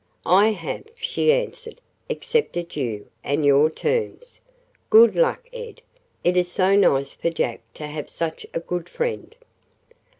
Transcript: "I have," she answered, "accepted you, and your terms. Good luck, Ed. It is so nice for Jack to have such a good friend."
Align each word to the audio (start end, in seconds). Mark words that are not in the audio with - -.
"I 0.25 0.47
have," 0.53 0.85
she 0.99 1.31
answered, 1.31 1.79
"accepted 2.09 2.75
you, 2.75 3.05
and 3.23 3.45
your 3.45 3.69
terms. 3.69 4.39
Good 4.89 5.15
luck, 5.15 5.47
Ed. 5.53 5.83
It 6.23 6.35
is 6.35 6.51
so 6.51 6.75
nice 6.75 7.13
for 7.13 7.29
Jack 7.29 7.61
to 7.75 7.85
have 7.85 8.09
such 8.09 8.47
a 8.51 8.61
good 8.61 8.89
friend." 8.89 9.35